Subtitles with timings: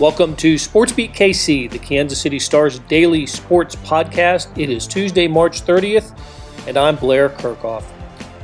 [0.00, 4.56] Welcome to SportsBeat KC, the Kansas City Stars daily sports podcast.
[4.56, 6.16] It is Tuesday, March 30th,
[6.68, 7.82] and I'm Blair Kerkhoff.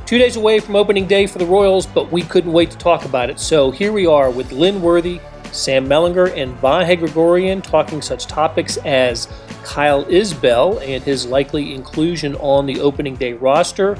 [0.05, 3.05] Two days away from opening day for the Royals, but we couldn't wait to talk
[3.05, 3.39] about it.
[3.39, 5.21] So here we are with Lynn Worthy,
[5.53, 9.29] Sam Mellinger, and Vahe Gregorian talking such topics as
[9.63, 13.97] Kyle Isbel and his likely inclusion on the opening day roster,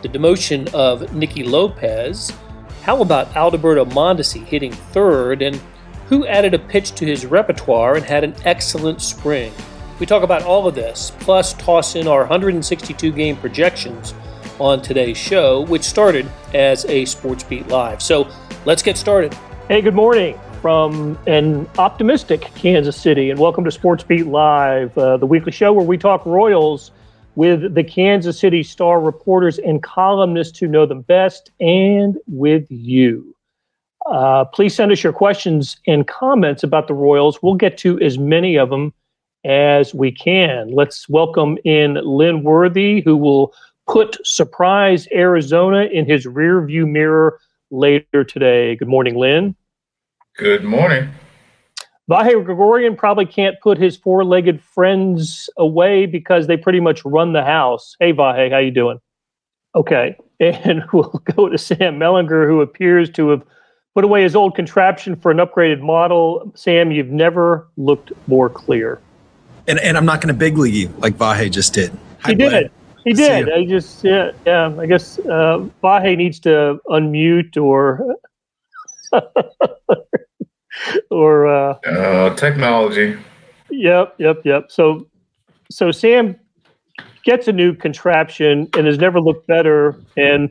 [0.00, 2.32] the demotion of Nicky Lopez,
[2.80, 5.60] how about Alberto Mondesi hitting third, and
[6.08, 9.52] who added a pitch to his repertoire and had an excellent spring.
[9.98, 14.12] We talk about all of this, plus toss in our 162 game projections
[14.58, 18.02] on today's show, which started as a Sports Beat Live.
[18.02, 18.28] So
[18.64, 19.34] let's get started.
[19.68, 25.16] Hey, good morning from an optimistic Kansas City, and welcome to Sports Beat Live, uh,
[25.16, 26.90] the weekly show where we talk Royals
[27.36, 33.33] with the Kansas City Star reporters and columnists who know them best, and with you.
[34.10, 37.42] Uh, please send us your questions and comments about the Royals.
[37.42, 38.92] We'll get to as many of them
[39.44, 40.72] as we can.
[40.72, 43.54] Let's welcome in Lynn Worthy, who will
[43.86, 47.38] put surprise Arizona in his rearview mirror
[47.70, 48.76] later today.
[48.76, 49.56] Good morning, Lynn.
[50.36, 51.10] Good morning.
[52.10, 57.44] Vahe Gregorian probably can't put his four-legged friends away because they pretty much run the
[57.44, 57.96] house.
[57.98, 58.98] Hey, Vahe, how you doing?
[59.74, 63.42] Okay, and we'll go to Sam Mellinger, who appears to have
[63.94, 66.52] put away his old contraption for an upgraded model.
[66.54, 69.00] Sam, you've never looked more clear.
[69.66, 71.90] And, and I'm not going to big league you like Vahe just did.
[72.20, 72.70] Hi, he did.
[73.04, 73.50] He did.
[73.50, 74.74] I just yeah yeah.
[74.78, 78.16] I guess uh, Vahe needs to unmute or
[81.10, 83.16] or uh, uh, technology.
[83.70, 84.70] Yep, yep, yep.
[84.70, 85.06] So
[85.70, 86.36] so Sam
[87.24, 90.50] gets a new contraption and has never looked better and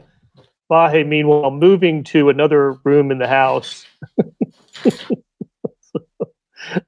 [0.73, 3.85] Vahe, meanwhile, moving to another room in the house.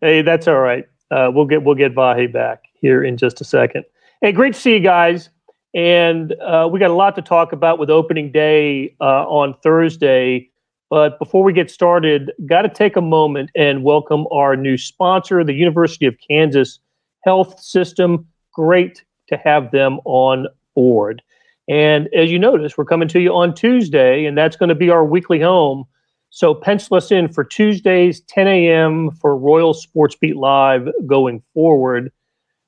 [0.01, 0.87] hey, that's all right.
[1.11, 3.85] Uh, we'll get we'll get Vahe back here in just a second.
[4.21, 5.29] Hey, great to see you guys.
[5.75, 10.49] And uh, we got a lot to talk about with opening day uh, on Thursday.
[10.89, 15.43] But before we get started, got to take a moment and welcome our new sponsor,
[15.43, 16.79] the University of Kansas
[17.23, 18.25] Health System.
[18.51, 21.21] Great to have them on board.
[21.67, 24.89] And as you notice, we're coming to you on Tuesday, and that's going to be
[24.89, 25.85] our weekly home.
[26.29, 29.11] So pencil us in for Tuesdays, 10 a.m.
[29.11, 32.11] for Royal Sports Beat Live going forward.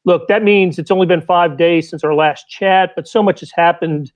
[0.06, 3.42] Look, that means it's only been five days since our last chat, but so much
[3.42, 4.12] has happened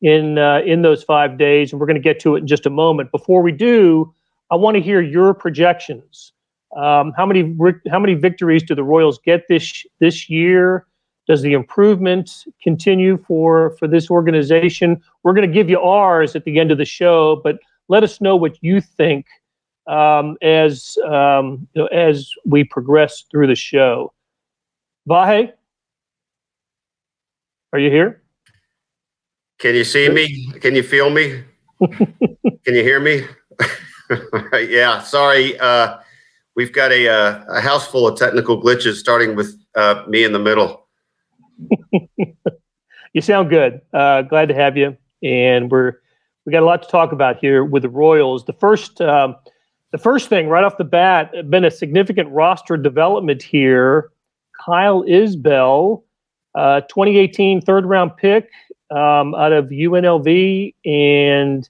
[0.00, 2.66] in uh, in those five days, and we're going to get to it in just
[2.66, 3.10] a moment.
[3.10, 4.14] Before we do,
[4.50, 6.32] I want to hear your projections.
[6.76, 7.56] Um, how many
[7.90, 10.86] how many victories do the Royals get this this year?
[11.26, 15.00] Does the improvement continue for for this organization?
[15.22, 17.58] We're going to give you ours at the end of the show, but
[17.88, 19.26] let us know what you think
[19.86, 24.12] um, as um, you know, as we progress through the show.
[25.08, 25.52] Vahe,
[27.72, 28.22] are you here?
[29.58, 30.52] Can you see me?
[30.60, 31.42] Can you feel me?
[31.80, 33.22] Can you hear me?
[34.68, 35.58] yeah, sorry.
[35.58, 35.98] Uh,
[36.56, 40.32] we've got a, uh, a house full of technical glitches, starting with uh, me in
[40.32, 40.83] the middle.
[43.14, 43.80] You sound good.
[43.92, 44.96] Uh, glad to have you.
[45.22, 45.94] And we're
[46.44, 48.44] we got a lot to talk about here with the Royals.
[48.44, 49.36] The first um,
[49.92, 54.10] the first thing right off the bat, been a significant roster development here.
[54.64, 56.02] Kyle Isbel,
[56.54, 58.50] uh, 2018 third round pick
[58.90, 61.68] um, out of UNLV, and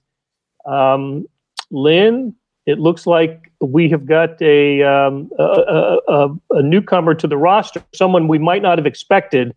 [0.65, 1.25] um,
[1.71, 2.35] Lynn.
[2.65, 7.83] It looks like we have got a, um, a, a, a, newcomer to the roster,
[7.93, 9.55] someone we might not have expected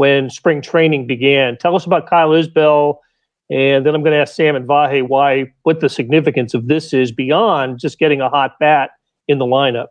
[0.00, 1.58] when spring training began.
[1.58, 2.96] Tell us about Kyle Isbel,
[3.50, 6.94] and then I'm going to ask Sam and Vahe why what the significance of this
[6.94, 8.92] is beyond just getting a hot bat
[9.28, 9.88] in the lineup.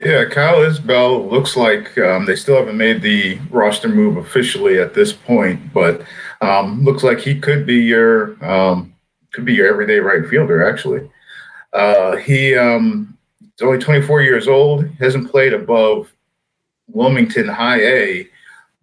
[0.00, 4.94] Yeah, Kyle Isbel looks like um, they still haven't made the roster move officially at
[4.94, 6.02] this point, but
[6.40, 8.94] um, looks like he could be your um,
[9.32, 10.62] could be your everyday right fielder.
[10.62, 11.10] Actually,
[11.72, 13.18] uh, he um,
[13.56, 16.14] is only 24 years old, hasn't played above
[16.86, 18.28] Wilmington High A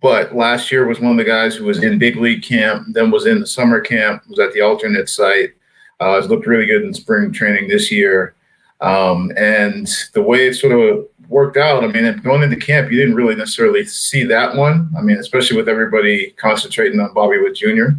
[0.05, 3.09] but last year was one of the guys who was in big league camp, then
[3.09, 5.55] was in the summer camp, was at the alternate site.
[5.99, 8.35] Uh, has looked really good in spring training this year.
[8.81, 12.99] Um, and the way it sort of worked out, I mean, going into camp, you
[12.99, 14.91] didn't really necessarily see that one.
[14.95, 17.97] I mean, especially with everybody concentrating on Bobby Witt Jr.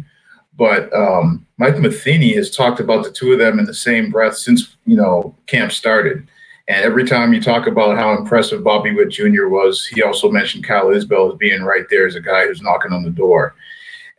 [0.55, 4.37] But um, Mike Matheny has talked about the two of them in the same breath
[4.37, 6.25] since you know camp started.
[6.67, 9.47] And every time you talk about how impressive Bobby Witt Jr.
[9.47, 12.91] was, he also mentioned Kyle Isbel as being right there as a guy who's knocking
[12.91, 13.55] on the door.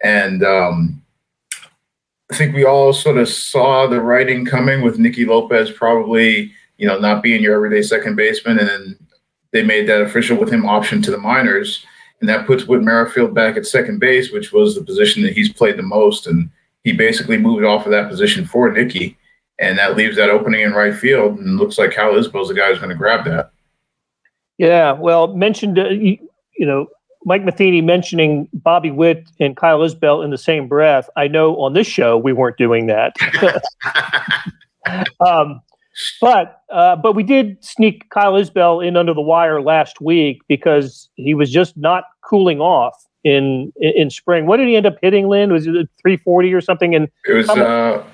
[0.03, 1.03] And um,
[2.31, 6.87] I think we all sort of saw the writing coming with Nicky Lopez probably you
[6.87, 8.59] know, not being your everyday second baseman.
[8.59, 8.99] And then
[9.51, 11.85] they made that official with him option to the minors.
[12.21, 15.53] And that puts Whit Merrifield back at second base, which was the position that he's
[15.53, 16.27] played the most.
[16.27, 16.51] And
[16.85, 19.17] he basically moved off of that position for Nicky.
[19.59, 21.39] And that leaves that opening in right field.
[21.39, 23.51] And looks like Kyle Isbel's the guy who's going to grab that.
[24.57, 24.93] Yeah.
[24.93, 26.19] Well, mentioned, uh, you,
[26.57, 26.87] you know,
[27.25, 31.11] Mike Matheny mentioning Bobby Witt and Kyle Isbel in the same breath.
[31.17, 33.15] I know on this show we weren't doing that.
[35.21, 35.61] um,
[36.21, 41.09] but uh, but we did sneak Kyle Isbel in under the wire last week because
[41.17, 42.95] he was just not cooling off
[43.25, 44.47] in in, in spring.
[44.47, 45.29] What did he end up hitting?
[45.29, 46.95] Lynn was it 340 or something?
[46.95, 48.05] And it was uh,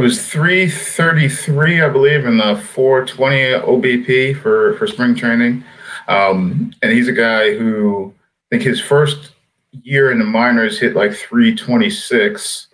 [0.00, 5.62] it was 333, I believe, in the 420 OBP for for spring training.
[6.08, 8.14] Um, and he's a guy who
[8.46, 9.32] I think his first
[9.72, 12.68] year in the minors hit like 326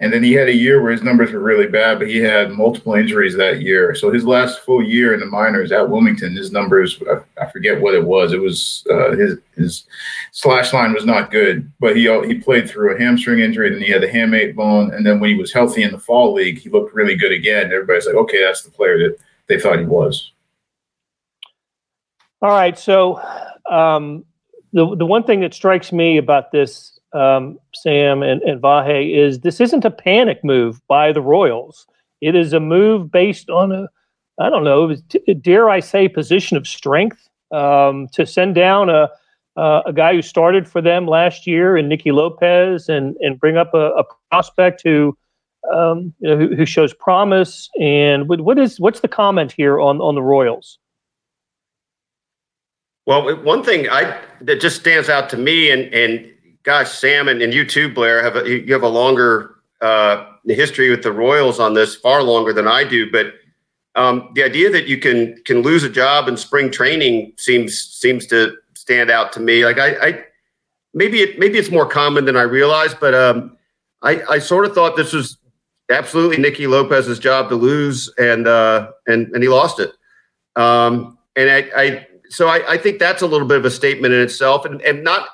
[0.00, 2.52] and then he had a year where his numbers were really bad, but he had
[2.52, 3.96] multiple injuries that year.
[3.96, 7.02] So his last full year in the minors at Wilmington, his numbers,
[7.40, 8.32] I, forget what it was.
[8.32, 9.84] It was uh, his his
[10.30, 13.90] slash line was not good, but he he played through a hamstring injury, and he
[13.90, 14.94] had the hamate bone.
[14.94, 17.72] And then when he was healthy in the fall league, he looked really good again.
[17.72, 19.18] Everybody's like, okay, that's the player that
[19.48, 20.32] they thought he was.
[22.40, 22.78] All right.
[22.78, 23.20] So
[23.68, 24.24] um,
[24.72, 29.40] the the one thing that strikes me about this um, Sam and, and Vahe, is
[29.40, 31.86] this isn't a panic move by the Royals.
[32.20, 33.88] It is a move based on a,
[34.40, 34.94] I don't know,
[35.40, 39.08] dare I say, position of strength um, to send down a,
[39.56, 43.56] uh, a guy who started for them last year in Nicky Lopez and and bring
[43.56, 45.16] up a, a prospect who,
[45.72, 47.68] um, you know, who, who, shows promise.
[47.80, 50.78] And what, what is what's the comment here on on the Royals?
[53.06, 56.30] Well, one thing I that just stands out to me, and and
[56.62, 60.90] gosh, Sam and, and you too, Blair, have a, you have a longer uh, history
[60.90, 63.10] with the Royals on this, far longer than I do.
[63.10, 63.34] But
[63.94, 68.26] um, the idea that you can can lose a job in spring training seems seems
[68.26, 69.64] to stand out to me.
[69.64, 70.24] Like I, I
[70.94, 73.56] maybe it maybe it's more common than I realize, but um,
[74.02, 75.38] I, I sort of thought this was
[75.90, 79.92] absolutely Nicky Lopez's job to lose, and uh, and and he lost it.
[80.56, 84.14] Um, and I, I so I, I think that's a little bit of a statement
[84.14, 85.28] in itself, and and not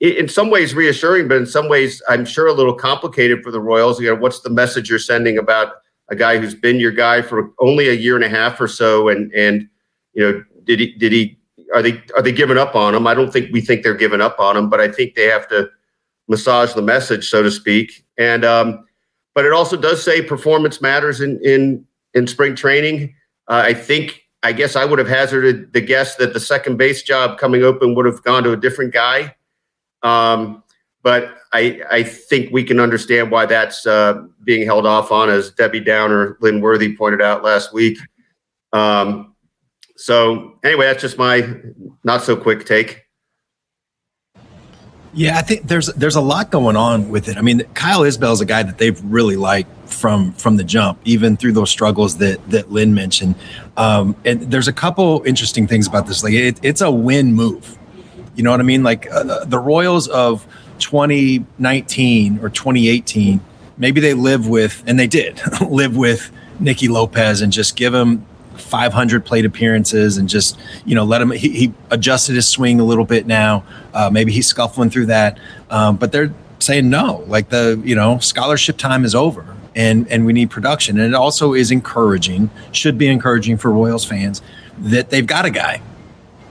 [0.00, 3.60] in some ways reassuring, but in some ways, I'm sure a little complicated for the
[3.60, 4.00] Royals.
[4.00, 5.74] You know, what's the message you're sending about
[6.08, 9.08] a guy who's been your guy for only a year and a half or so,
[9.08, 9.68] and and
[10.14, 11.38] you know, did he did he
[11.74, 13.06] are they are they giving up on him?
[13.06, 15.46] I don't think we think they're giving up on him, but I think they have
[15.48, 15.68] to
[16.28, 18.04] massage the message, so to speak.
[18.16, 18.84] And um,
[19.34, 23.14] but it also does say performance matters in in in spring training.
[23.48, 27.02] Uh, I think I guess I would have hazarded the guess that the second base
[27.02, 29.34] job coming open would have gone to a different guy.
[30.02, 30.62] Um,
[31.02, 35.50] but I, I think we can understand why that's uh, being held off on, as
[35.50, 37.98] Debbie Downer, Lynn Worthy pointed out last week.
[38.72, 39.34] Um,
[39.96, 41.56] so anyway, that's just my
[42.04, 43.02] not so quick take.
[45.12, 47.36] Yeah, I think there's there's a lot going on with it.
[47.36, 51.00] I mean, Kyle Isbel is a guy that they've really liked from from the jump,
[51.04, 53.34] even through those struggles that that Lynn mentioned.
[53.76, 56.22] Um, and there's a couple interesting things about this.
[56.22, 57.76] Like, it, it's a win move
[58.40, 58.82] you know what I mean?
[58.82, 60.46] Like uh, the Royals of
[60.78, 63.38] 2019 or 2018,
[63.76, 68.24] maybe they live with, and they did live with Nicky Lopez and just give him
[68.56, 72.84] 500 plate appearances and just you know let him he, he adjusted his swing a
[72.84, 73.62] little bit now.
[73.92, 75.38] Uh, maybe he's scuffling through that.
[75.68, 80.24] Um, but they're saying no like the you know scholarship time is over and and
[80.24, 80.98] we need production.
[80.98, 84.40] And it also is encouraging should be encouraging for royals fans
[84.78, 85.82] that they've got a guy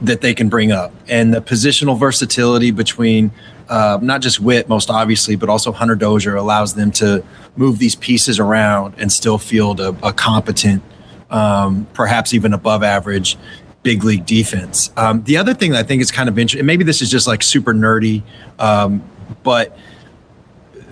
[0.02, 3.32] that they can bring up and the positional versatility between
[3.70, 7.24] uh, not just Witt, most obviously, but also Hunter Dozier allows them to
[7.56, 10.82] move these pieces around and still field a, a competent,
[11.30, 13.38] um, perhaps even above average
[13.84, 14.92] big league defense.
[14.98, 17.28] Um, the other thing that I think is kind of interesting, maybe this is just
[17.28, 18.24] like super nerdy,
[18.58, 19.04] um,
[19.44, 19.78] but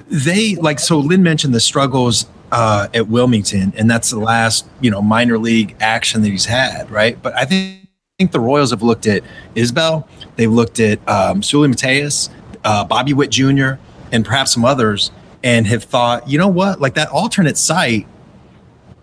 [0.08, 4.92] they like, so Lynn mentioned the struggles uh, at Wilmington, and that's the last, you
[4.92, 7.22] know, minor league action that he's had, right?
[7.22, 7.87] But I think
[8.20, 9.22] think the Royals have looked at
[9.54, 10.08] Isbel,
[10.38, 12.32] they've looked at um, Seuly Matias,
[12.64, 13.74] uh, Bobby Witt Jr.,
[14.12, 15.12] and perhaps some others,
[15.44, 18.08] and have thought, you know what, like that alternate site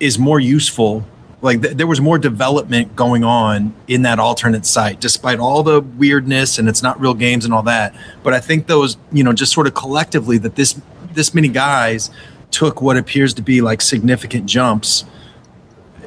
[0.01, 1.07] is more useful.
[1.43, 5.81] Like th- there was more development going on in that alternate site, despite all the
[5.81, 7.95] weirdness and it's not real games and all that.
[8.25, 10.81] But I think those, you know, just sort of collectively that this
[11.13, 12.11] this many guys
[12.51, 15.05] took what appears to be like significant jumps.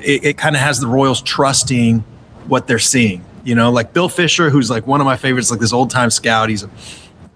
[0.01, 2.03] It, it kind of has the Royals trusting
[2.47, 3.23] what they're seeing.
[3.43, 6.09] You know, like Bill Fisher, who's like one of my favorites, like this old time
[6.09, 6.49] scout.
[6.49, 6.69] He's a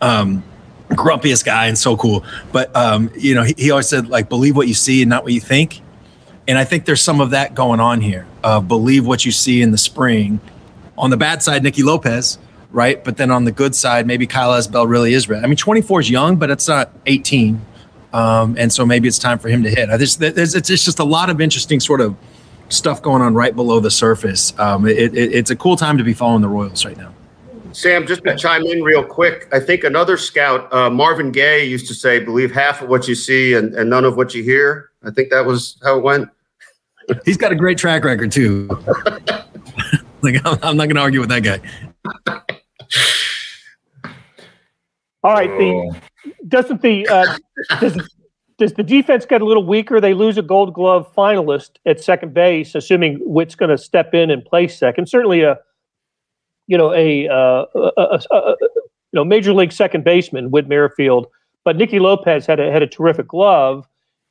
[0.01, 0.43] um,
[0.89, 2.25] grumpiest guy and so cool.
[2.51, 5.23] But um, you know, he, he always said like, believe what you see and not
[5.23, 5.81] what you think.
[6.47, 8.27] And I think there's some of that going on here.
[8.43, 10.39] Uh, believe what you see in the spring.
[10.97, 12.37] On the bad side, Nicky Lopez,
[12.71, 13.01] right?
[13.03, 15.43] But then on the good side, maybe Kyle Isbel really is ready.
[15.43, 17.61] I mean, 24 is young, but it's not 18.
[18.13, 19.87] Um, and so maybe it's time for him to hit.
[19.87, 22.15] There's, there's, it's just a lot of interesting sort of
[22.71, 24.57] stuff going on right below the surface.
[24.59, 27.13] Um, it, it, it's a cool time to be following the Royals right now.
[27.73, 31.87] Sam, just to chime in real quick, I think another scout, uh, Marvin Gaye, used
[31.87, 34.89] to say, "Believe half of what you see and, and none of what you hear."
[35.03, 36.29] I think that was how it went.
[37.25, 38.67] He's got a great track record too.
[40.21, 41.61] like I'm, I'm not going to argue with that guy.
[45.23, 45.95] All right, the
[46.47, 47.37] doesn't the uh,
[47.79, 48.09] does,
[48.61, 49.99] does the defense get a little weaker?
[49.99, 54.29] They lose a Gold Glove finalist at second base, assuming Witt's going to step in
[54.29, 55.09] and play second.
[55.09, 55.57] Certainly a
[56.67, 61.25] you know a, uh, a, a, a, you know major league second baseman, Whit Merrifield.
[61.63, 63.87] But Nicky Lopez had a had a terrific glove.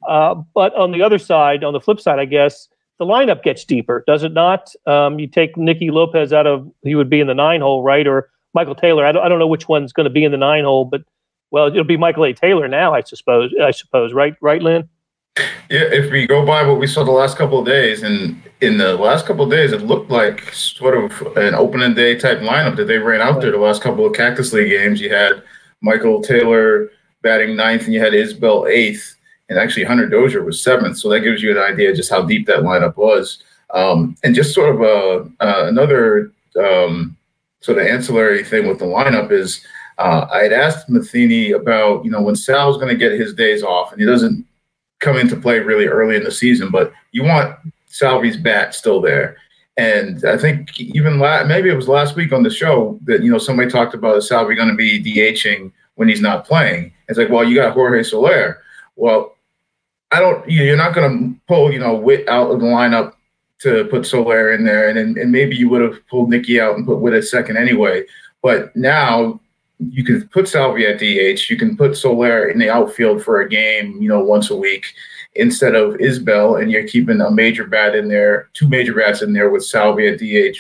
[0.09, 2.69] Uh, but on the other side, on the flip side, I guess
[3.01, 4.73] the lineup gets deeper, does it not?
[4.87, 8.07] Um, you take Nicky Lopez out of he would be in the nine hole, right?
[8.07, 9.05] Or Michael Taylor.
[9.05, 11.03] I don't, I don't know which one's going to be in the nine hole, but
[11.51, 12.33] well, it'll be Michael A.
[12.33, 13.53] Taylor now, I suppose.
[13.63, 14.35] I suppose, right?
[14.41, 14.89] Right, Lynn.
[15.71, 18.79] Yeah, if we go by what we saw the last couple of days, and in
[18.79, 22.77] the last couple of days, it looked like sort of an opening day type lineup
[22.77, 25.01] that they ran out there the last couple of Cactus League games.
[25.01, 25.43] You had
[25.81, 26.91] Michael Taylor
[27.23, 29.17] batting ninth, and you had Isbel eighth,
[29.49, 30.99] and actually Hunter Dozier was seventh.
[30.99, 33.43] So that gives you an idea just how deep that lineup was.
[33.73, 37.17] Um, and just sort of a, uh, another um,
[37.61, 39.65] sort of ancillary thing with the lineup is
[40.01, 43.63] uh, I had asked Matheny about, you know, when Sal's going to get his days
[43.63, 44.47] off, and he doesn't
[44.99, 47.55] come into play really early in the season, but you want
[47.87, 49.37] Salvi's bat still there.
[49.77, 53.31] And I think even la- maybe it was last week on the show that you
[53.31, 56.93] know somebody talked about is Salvi going to be DHing when he's not playing.
[57.09, 58.63] It's like, well, you got Jorge Soler.
[58.97, 59.37] Well,
[60.13, 60.49] I don't.
[60.51, 63.15] You're not going to pull you know Witt out of the lineup
[63.61, 66.87] to put Soler in there, and and maybe you would have pulled Nicky out and
[66.87, 68.05] put Witt at second anyway.
[68.43, 69.41] But now
[69.89, 71.49] you can put Salvi at DH.
[71.49, 74.85] You can put Soler in the outfield for a game, you know, once a week
[75.35, 79.33] instead of Isbel, and you're keeping a major bat in there, two major bats in
[79.33, 80.59] there with Salvi at DH,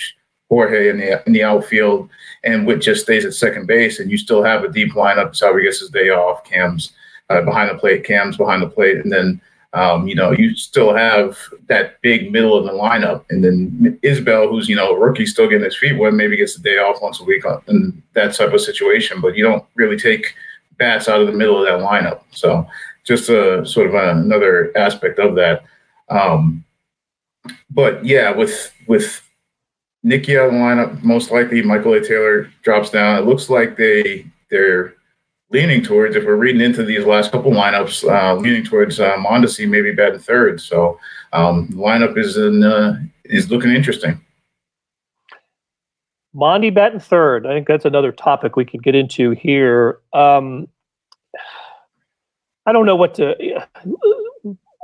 [0.48, 2.08] Jorge in the in the outfield,
[2.44, 5.36] and Witt just stays at second base, and you still have a deep lineup.
[5.36, 6.44] Salvi gets his day off.
[6.44, 6.92] Cam's
[7.28, 8.04] uh, behind the plate.
[8.04, 9.40] Cam's behind the plate, and then
[9.72, 14.50] um, you know, you still have that big middle of the lineup, and then Isbel,
[14.50, 17.00] who's you know a rookie, still getting his feet wet, maybe gets a day off
[17.00, 19.20] once a week in that type of situation.
[19.20, 20.34] But you don't really take
[20.76, 22.22] bats out of the middle of that lineup.
[22.32, 22.66] So
[23.04, 25.62] just a sort of another aspect of that.
[26.08, 26.64] Um,
[27.70, 29.22] but yeah, with with
[30.02, 32.00] Nicky out of the lineup, most likely Michael A.
[32.00, 33.18] Taylor drops down.
[33.18, 34.94] It looks like they they're
[35.50, 39.68] leaning towards, if we're reading into these last couple lineups, uh, leaning towards uh, Mondesi
[39.68, 40.60] maybe batting third.
[40.60, 40.98] So
[41.32, 44.20] um, the lineup is in, uh, is looking interesting.
[46.34, 47.46] Mondi batting third.
[47.46, 49.98] I think that's another topic we could get into here.
[50.12, 50.68] Um,
[52.66, 53.34] I don't know what to.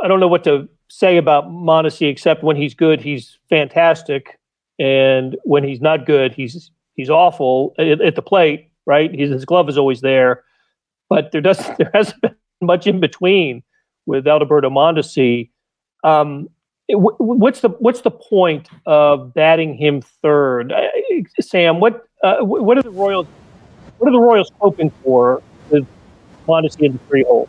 [0.03, 4.39] I don't know what to say about Mondesi except when he's good, he's fantastic,
[4.79, 8.71] and when he's not good, he's he's awful at, at the plate.
[8.85, 10.45] Right, his glove is always there
[11.09, 13.63] but there does there hasn't been much in between
[14.07, 15.51] with Alberto Mondesi.
[16.05, 16.49] Um,
[16.89, 20.73] what's the what's the point of batting him third,
[21.41, 21.81] Sam?
[21.81, 23.27] What uh, what are the Royals
[23.99, 25.87] what are the Royals hoping for with
[26.47, 27.49] Mondesi in the three hole?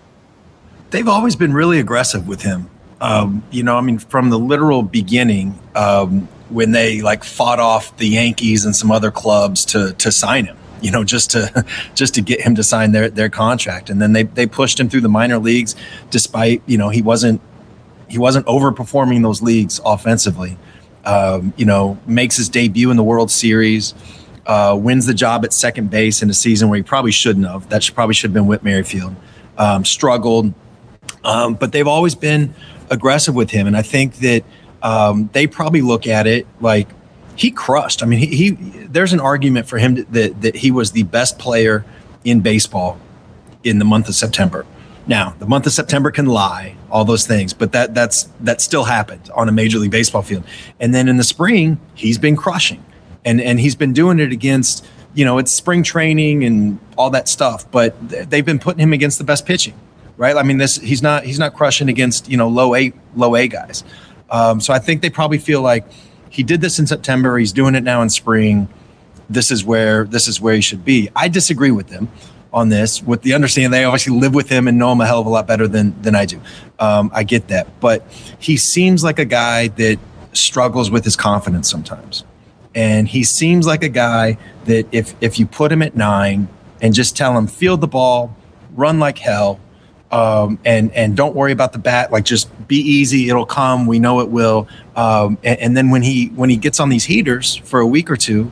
[0.89, 2.69] They've always been really aggressive with him.
[3.01, 7.95] Um, you know, I mean, from the literal beginning, um, when they like fought off
[7.97, 11.65] the Yankees and some other clubs to to sign him you know, just to
[11.95, 13.89] just to get him to sign their their contract.
[13.89, 15.75] And then they they pushed him through the minor leagues,
[16.09, 17.41] despite you know he wasn't
[18.07, 20.57] he wasn't overperforming those leagues offensively.
[21.05, 23.93] Um, you know, makes his debut in the World Series,
[24.45, 27.69] uh, wins the job at second base in a season where he probably shouldn't have.
[27.69, 29.15] That should, probably should have been Whit Merrifield.
[29.57, 30.53] Um, struggled,
[31.23, 32.53] um, but they've always been
[32.89, 34.43] aggressive with him, and I think that
[34.83, 36.87] um, they probably look at it like
[37.37, 38.03] he crushed.
[38.03, 41.03] I mean, he, he there's an argument for him to, that that he was the
[41.03, 41.85] best player
[42.25, 42.99] in baseball
[43.63, 44.65] in the month of September.
[45.05, 48.83] Now, the month of September can lie, all those things, but that that's that still
[48.83, 50.43] happened on a major league baseball field.
[50.79, 52.83] And then in the spring, he's been crushing.
[53.23, 57.29] And and he's been doing it against, you know, it's spring training and all that
[57.29, 59.75] stuff, but they've been putting him against the best pitching.
[60.17, 60.35] Right?
[60.35, 63.47] I mean, this he's not he's not crushing against, you know, low A low A
[63.47, 63.83] guys.
[64.29, 65.85] Um, so I think they probably feel like
[66.37, 67.39] he did this in September.
[67.39, 68.69] He's doing it now in spring.
[69.27, 71.09] This is where this is where he should be.
[71.15, 72.09] I disagree with them
[72.53, 75.19] on this with the understanding they obviously live with him and know him a hell
[75.19, 76.39] of a lot better than than I do.
[76.77, 78.05] Um, I get that, but
[78.37, 79.97] he seems like a guy that
[80.33, 82.23] struggles with his confidence sometimes,
[82.75, 86.49] and he seems like a guy that if if you put him at nine
[86.83, 88.37] and just tell him field the ball,
[88.75, 89.59] run like hell,
[90.11, 92.11] um, and and don't worry about the bat.
[92.11, 93.87] Like just be easy, it'll come.
[93.87, 94.67] We know it will.
[94.95, 98.09] Um, and, and, then when he when he gets on these heaters for a week
[98.09, 98.51] or two.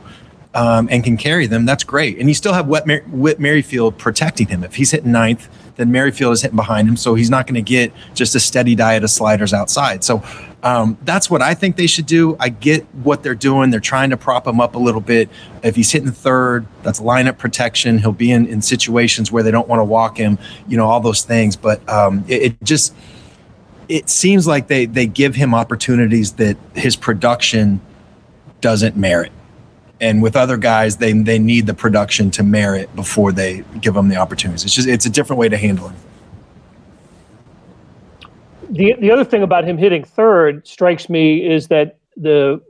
[0.54, 2.18] Um, and can carry them, that's great.
[2.18, 4.64] And you still have Whit, Mer- Whit Merrifield protecting him.
[4.64, 7.62] If he's hitting ninth, then Merrifield is hitting behind him, so he's not going to
[7.62, 10.02] get just a steady diet of sliders outside.
[10.02, 10.22] So
[10.62, 12.36] um, that's what I think they should do.
[12.40, 13.70] I get what they're doing.
[13.70, 15.28] They're trying to prop him up a little bit.
[15.62, 17.98] If he's hitting third, that's lineup protection.
[17.98, 21.00] He'll be in, in situations where they don't want to walk him, you know, all
[21.00, 21.56] those things.
[21.56, 22.94] But um, it, it just
[23.88, 27.80] it seems like they they give him opportunities that his production
[28.60, 29.30] doesn't merit.
[30.00, 34.08] And with other guys, they they need the production to merit before they give them
[34.08, 34.64] the opportunities.
[34.64, 35.96] It's just it's a different way to handle him
[38.76, 42.60] the the other thing about him hitting third strikes me is that the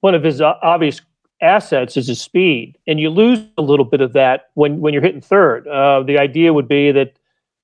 [0.00, 1.00] one of his obvious
[1.40, 5.02] assets is his speed, and you lose a little bit of that when when you're
[5.02, 5.66] hitting third.
[5.66, 7.16] Uh, the idea would be that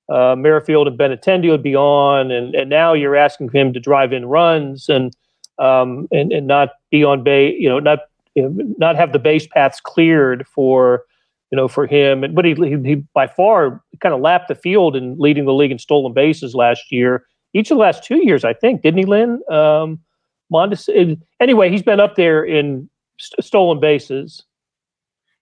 [0.09, 4.13] uh, Merrifield and Benintendi would be on, and and now you're asking him to drive
[4.13, 5.15] in runs and
[5.59, 7.99] um, and and not be on base, you know, not
[8.35, 11.03] you know, not have the base paths cleared for
[11.51, 12.23] you know for him.
[12.23, 15.53] And but he he, he by far kind of lapped the field in leading the
[15.53, 18.99] league in stolen bases last year each of the last two years, I think, didn't
[18.99, 19.41] he, Lynn?
[19.49, 19.99] Um,
[20.51, 20.89] Mondes-
[21.39, 24.43] anyway, he's been up there in st- stolen bases.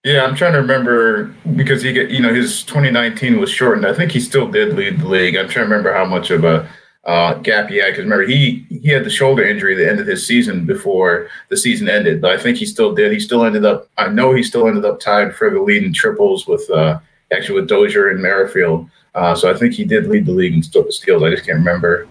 [0.04, 3.86] Yeah, I'm trying to remember because he get you know his 2019 was shortened.
[3.86, 5.36] I think he still did lead the league.
[5.36, 6.68] I'm trying to remember how much of a
[7.06, 10.26] uh, gap he had because remember he he had the shoulder injury that ended his
[10.26, 13.12] season before the season ended, but I think he still did.
[13.12, 13.90] He still ended up.
[13.98, 17.00] I know he still ended up tied for the lead in triples with uh,
[17.34, 18.88] actually with Dozier and Merrifield.
[19.16, 21.02] Uh, so I think he did lead the league in steals.
[21.24, 22.08] I just can't remember.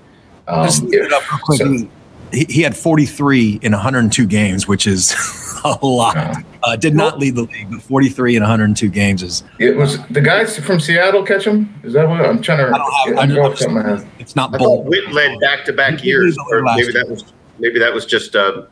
[0.48, 1.88] Um, if, so,
[2.32, 5.14] he, he, had 43 in 102 games, which is
[5.64, 6.16] a lot.
[6.16, 9.44] Uh, uh, did not lead the league, but 43 in 102 games is.
[9.58, 11.72] It was the guys from Seattle catch him.
[11.82, 12.66] Is that what I'm trying to?
[12.66, 14.88] I don't have, I'm I'm just, it's not bold.
[14.88, 17.24] Whit led back to back years, or maybe that was
[17.58, 18.36] maybe that was just.
[18.36, 18.66] Uh,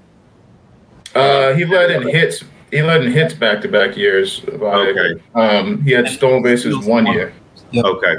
[1.14, 2.44] uh, he led in hits.
[2.70, 4.44] He led in hits back to back years.
[4.44, 5.22] Okay.
[5.34, 7.32] Um, he had stolen bases one year.
[7.72, 7.84] Yep.
[7.84, 8.16] Okay.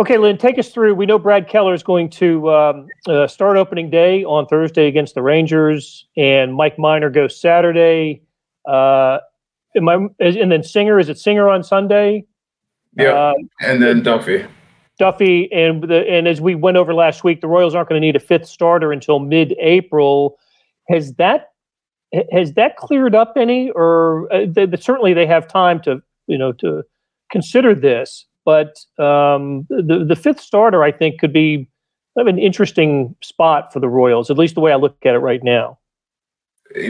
[0.00, 0.94] Okay, Lynn, take us through.
[0.94, 5.16] We know Brad Keller is going to um, uh, start opening day on Thursday against
[5.16, 8.22] the Rangers, and Mike Minor goes Saturday.
[8.64, 9.18] Uh,
[9.76, 12.24] am I, and then Singer, is it Singer on Sunday?
[12.96, 14.46] Yeah, uh, and then Duffy.
[15.00, 18.06] Duffy, and the and as we went over last week, the Royals aren't going to
[18.06, 20.38] need a fifth starter until mid-April.
[20.88, 21.50] Has that
[22.32, 26.52] has that cleared up any, or uh, they, certainly they have time to you know
[26.52, 26.84] to
[27.32, 28.26] consider this?
[28.44, 31.68] But um, the the fifth starter, I think, could be
[32.16, 34.30] an interesting spot for the Royals.
[34.30, 35.78] At least the way I look at it right now.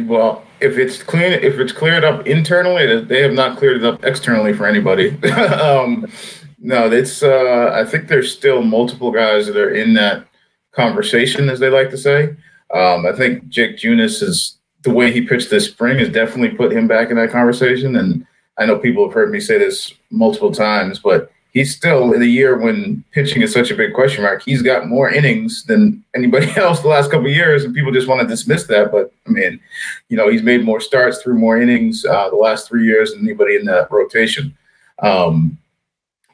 [0.02, 4.04] Well, if it's clean, if it's cleared up internally, they have not cleared it up
[4.04, 5.10] externally for anybody.
[5.32, 6.06] um,
[6.58, 7.22] no, it's.
[7.22, 10.26] Uh, I think there's still multiple guys that are in that
[10.72, 12.36] conversation, as they like to say.
[12.74, 16.72] Um, I think Jake Junis is the way he pitched this spring has definitely put
[16.72, 17.96] him back in that conversation.
[17.96, 18.26] And
[18.58, 22.26] I know people have heard me say this multiple times, but he's still in a
[22.26, 24.42] year when pitching is such a big question mark.
[24.42, 28.20] He's got more innings than anybody else the last couple years, and people just want
[28.20, 28.92] to dismiss that.
[28.92, 29.60] But I mean,
[30.08, 33.22] you know, he's made more starts through more innings uh, the last three years than
[33.22, 34.56] anybody in that rotation.
[35.00, 35.58] Um,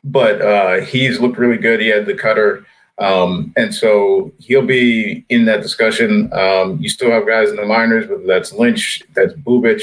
[0.05, 1.81] but uh, he's looked really good.
[1.81, 2.67] He had the cutter.
[2.99, 6.33] Um, and so he'll be in that discussion.
[6.33, 9.83] Um, you still have guys in the minors, whether that's Lynch, that's Bubic.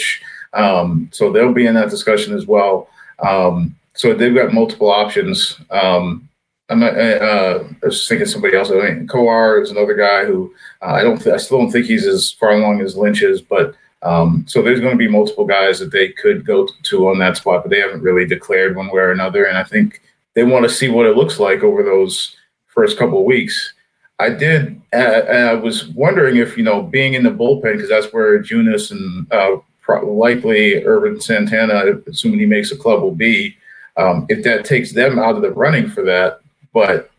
[0.53, 2.87] Um, so they'll be in that discussion as well.
[3.19, 5.59] Um, so they've got multiple options.
[5.69, 6.29] Um,
[6.69, 6.97] I'm not.
[6.97, 8.71] Uh, I was thinking somebody else.
[8.71, 11.21] I mean, Kowar is another guy who uh, I don't.
[11.21, 14.61] Th- I still don't think he's as far along as Lynch is, but um, so
[14.61, 17.69] there's going to be multiple guys that they could go to on that spot, but
[17.69, 19.45] they haven't really declared one way or another.
[19.45, 20.01] And I think
[20.33, 22.35] they want to see what it looks like over those
[22.67, 23.73] first couple of weeks.
[24.17, 24.81] I did.
[24.93, 28.91] Uh, I was wondering if you know, being in the bullpen because that's where Junis
[28.91, 29.57] and uh,
[30.03, 33.57] likely Ervin Santana, assuming he makes a club, will be
[33.97, 36.41] um, if that takes them out of the running for that.
[36.73, 37.11] But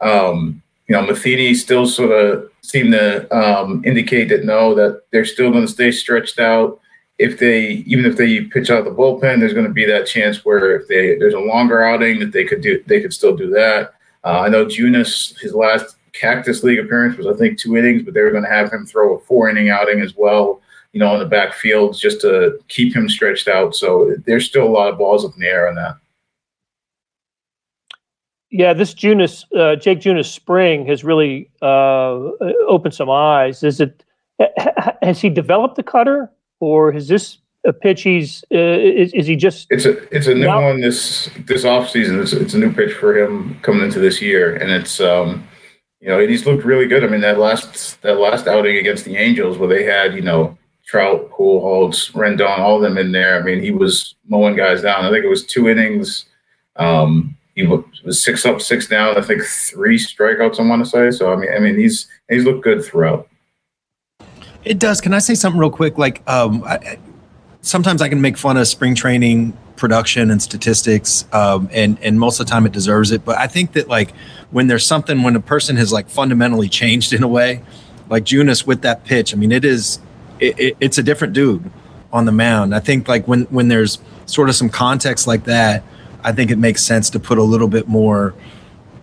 [0.00, 5.24] um, you know, Matheny still sort of seem to um, indicate that no, that they're
[5.24, 6.80] still going to stay stretched out.
[7.18, 10.44] If they, even if they pitch out the bullpen, there's going to be that chance
[10.44, 13.50] where if they there's a longer outing that they could do, they could still do
[13.50, 13.94] that.
[14.22, 18.14] Uh, I know Junis, his last Cactus League appearance was I think two innings, but
[18.14, 20.60] they were going to have him throw a four inning outing as well.
[20.92, 23.74] You know, in the backfield just to keep him stretched out.
[23.74, 25.96] So there's still a lot of balls up in the air on that.
[28.56, 32.30] Yeah, this Junis, uh, Jake Junis spring has really uh,
[32.66, 33.62] opened some eyes.
[33.62, 34.02] Is it
[35.02, 39.36] has he developed the cutter, or is this a pitch he's uh, is, is, he
[39.36, 39.66] just?
[39.68, 40.62] It's a it's a new now?
[40.62, 42.18] one this this off season.
[42.18, 45.46] It's, it's a new pitch for him coming into this year, and it's um
[46.00, 47.04] you know he's looked really good.
[47.04, 50.56] I mean that last that last outing against the Angels where they had you know
[50.86, 53.38] Trout, Pujols, Rendon, all of them in there.
[53.38, 55.04] I mean he was mowing guys down.
[55.04, 56.24] I think it was two innings.
[56.76, 59.16] Um, he was six up, six down.
[59.16, 60.60] I think three strikeouts.
[60.60, 61.10] I want to say.
[61.10, 63.28] So I mean, I mean, he's he's looked good throughout.
[64.64, 65.00] It does.
[65.00, 65.96] Can I say something real quick?
[65.96, 66.98] Like, um, I,
[67.62, 72.38] sometimes I can make fun of spring training production and statistics, um, and and most
[72.40, 73.24] of the time it deserves it.
[73.24, 74.14] But I think that like
[74.50, 77.62] when there's something when a person has like fundamentally changed in a way,
[78.10, 79.32] like Junis with that pitch.
[79.32, 79.98] I mean, it is
[80.40, 81.70] it, it, it's a different dude
[82.12, 82.74] on the mound.
[82.74, 85.82] I think like when when there's sort of some context like that
[86.26, 88.34] I think it makes sense to put a little bit more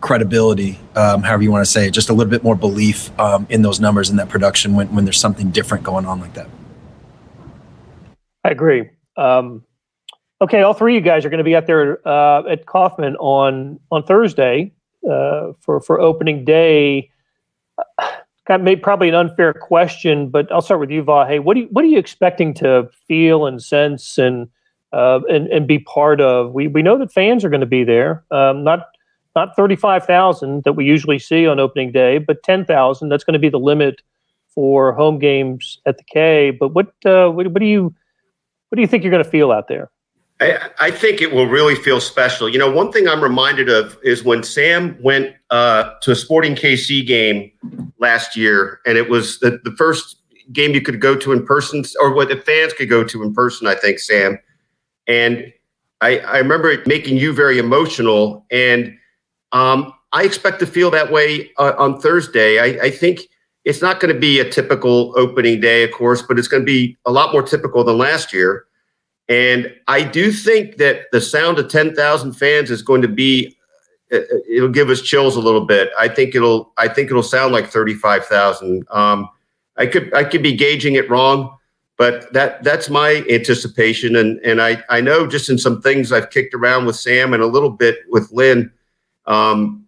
[0.02, 3.48] credibility, um, however you want to say it, just a little bit more belief um,
[3.50, 6.50] in those numbers and that production when, when there's something different going on like that.
[8.44, 8.90] I agree.
[9.16, 9.64] Um,
[10.42, 13.16] okay, all three of you guys are going to be out there uh, at Kauffman
[13.16, 14.74] on on Thursday
[15.10, 17.10] uh, for for opening day.
[18.46, 21.42] Kind of made probably an unfair question, but I'll start with you, Vahe.
[21.42, 24.50] What do you, what are you expecting to feel and sense and
[24.94, 26.54] uh, and, and be part of.
[26.54, 28.88] We, we know that fans are going to be there, um, not
[29.36, 33.10] not 35,000 that we usually see on opening day, but 10,000.
[33.10, 34.04] That's going to be the limit
[34.54, 36.52] for home games at the K.
[36.52, 37.96] But what, uh, what, what do you
[38.70, 39.92] what do you think you're going to feel out there?
[40.40, 42.50] I, I, think it will really feel special.
[42.50, 46.56] You know, one thing I'm reminded of is when Sam went uh, to a Sporting
[46.56, 47.52] KC game
[48.00, 50.18] last year, and it was the, the first
[50.52, 53.32] game you could go to in person, or what the fans could go to in
[53.32, 53.68] person.
[53.68, 54.40] I think Sam
[55.08, 55.52] and
[56.02, 58.46] I, I remember it making you very emotional.
[58.52, 58.98] And
[59.54, 62.60] um, I expect to feel that way uh, on Thursday.
[62.60, 63.22] I, I think
[63.64, 66.66] it's not going to be a typical opening day, of course, but it's going to
[66.66, 68.66] be a lot more typical than last year.
[69.30, 73.56] And I do think that the sound of 10,000 fans is going to be
[74.12, 75.90] uh, uh, it'll give us chills a little bit.
[75.98, 78.86] I think it'll I think it'll sound like 35,000.
[78.92, 79.30] Um,
[79.78, 81.58] I could I could be gauging it wrong,
[81.98, 86.30] but that that's my anticipation and and I I know just in some things I've
[86.30, 88.72] kicked around with Sam and a little bit with Lynn
[89.26, 89.86] um,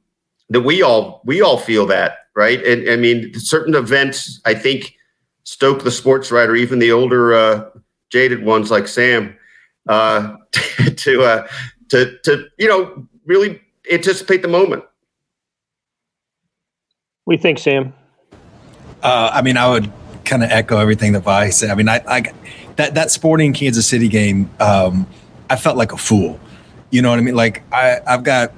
[0.49, 4.95] that we all we all feel that right and I mean certain events I think
[5.43, 7.69] stoke the sports writer even the older uh,
[8.11, 9.35] jaded ones like Sam
[9.87, 10.35] uh,
[10.95, 11.47] to uh,
[11.89, 14.83] to to you know really anticipate the moment.
[17.25, 17.93] We think Sam.
[19.01, 19.91] Uh, I mean, I would
[20.25, 21.69] kind of echo everything that Vi said.
[21.69, 22.23] I mean, I, I
[22.75, 25.07] that that Sporting Kansas City game, um,
[25.49, 26.39] I felt like a fool.
[26.89, 27.35] You know what I mean?
[27.35, 28.51] Like I, I've got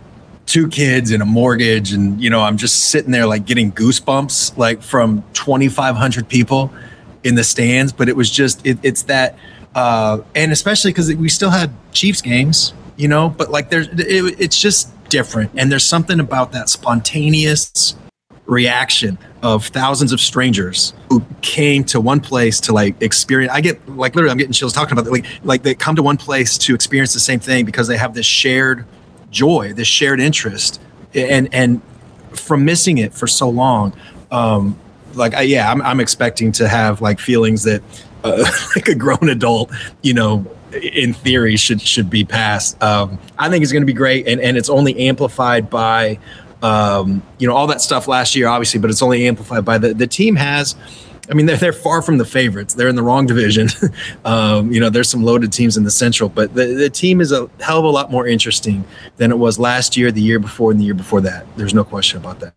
[0.45, 4.58] two kids and a mortgage, and you know, I'm just sitting there like getting goosebumps,
[4.58, 6.73] like from 2,500 people
[7.23, 7.91] in the stands.
[7.91, 9.38] But it was just, it, it's that,
[9.75, 13.30] uh, and especially because we still had Chiefs games, you know.
[13.30, 17.95] But like, there's, it, it's just different, and there's something about that spontaneous
[18.47, 23.77] reaction of thousands of strangers who came to one place to like experience i get
[23.89, 26.57] like literally i'm getting chills talking about that like like they come to one place
[26.57, 28.86] to experience the same thing because they have this shared
[29.29, 30.81] joy this shared interest
[31.13, 31.81] and and
[32.31, 33.93] from missing it for so long
[34.31, 34.79] um
[35.13, 37.81] like I, yeah I'm, I'm expecting to have like feelings that
[38.23, 42.81] uh, like a grown adult you know in theory should should be passed.
[42.81, 46.19] Um i think it's going to be great and and it's only amplified by
[46.62, 49.93] um, you know, all that stuff last year, obviously, but it's only amplified by the
[49.93, 50.76] the team has.
[51.30, 52.74] I mean, they're, they're far from the favorites.
[52.74, 53.67] They're in the wrong division.
[54.26, 57.34] um, you know, there's some loaded teams in the Central, but the, the team is
[57.34, 58.86] a hell of a lot more interesting
[59.17, 61.46] than it was last year, the year before, and the year before that.
[61.58, 62.57] There's no question about that.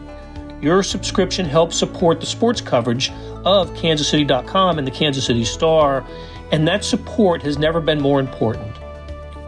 [0.61, 3.09] Your subscription helps support the sports coverage
[3.45, 6.05] of kansascity.com and the Kansas City Star,
[6.51, 8.75] and that support has never been more important.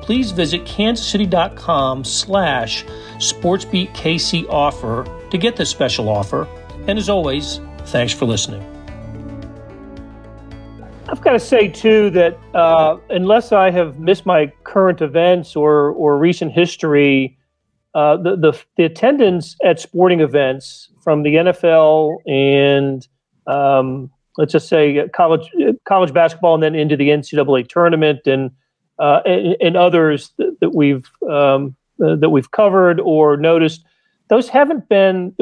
[0.02, 2.84] Please visit kansascity.com slash
[3.17, 6.47] sportsbeatkc offer to get this special offer.
[6.88, 8.67] And as always, thanks for listening.
[11.08, 15.91] I've got to say too that uh, unless I have missed my current events or
[15.91, 17.38] or recent history,
[17.93, 23.07] uh, the, the the attendance at sporting events from the NFL and
[23.47, 25.49] um, let's just say college
[25.87, 28.51] college basketball and then into the NCAA tournament and
[28.99, 33.83] uh, and, and, others that, that we've um, uh, that we've covered or noticed,
[34.29, 35.35] those haven't been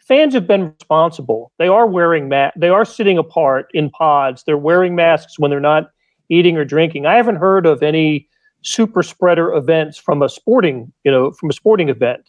[0.00, 1.52] fans have been responsible.
[1.58, 4.42] They are wearing ma- they are sitting apart in pods.
[4.44, 5.90] They're wearing masks when they're not
[6.28, 7.06] eating or drinking.
[7.06, 8.28] I haven't heard of any
[8.62, 12.28] super spreader events from a sporting, you know, from a sporting event.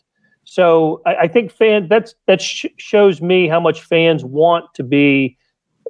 [0.50, 4.84] So I, I think fans that's that sh- shows me how much fans want to
[4.84, 5.38] be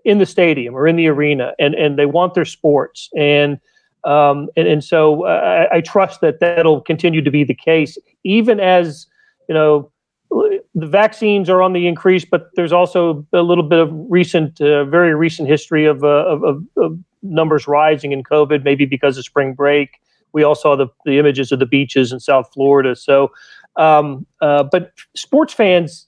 [0.04, 3.60] in the stadium or in the arena, and and they want their sports, and
[4.04, 7.98] um, and, and so uh, I, I trust that that'll continue to be the case,
[8.24, 9.08] even as
[9.48, 9.92] you know
[10.30, 14.86] the vaccines are on the increase, but there's also a little bit of recent, uh,
[14.86, 19.54] very recent history of, uh, of, of, numbers rising in COVID, maybe because of spring
[19.54, 20.00] break.
[20.32, 22.96] We all saw the, the images of the beaches in South Florida.
[22.96, 23.32] So,
[23.80, 26.08] um, uh, but sports fans,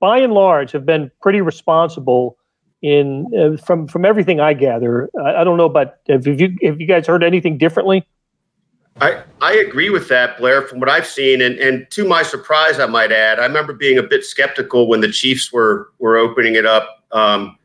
[0.00, 2.36] by and large, have been pretty responsible
[2.82, 5.08] in uh, from from everything I gather.
[5.18, 8.06] I, I don't know, but have you have you guys heard anything differently?
[9.00, 11.42] I, I agree with that, Blair, from what I've seen.
[11.42, 15.00] And, and to my surprise, I might add, I remember being a bit skeptical when
[15.00, 17.04] the Chiefs were, were opening it up.
[17.10, 17.58] Um,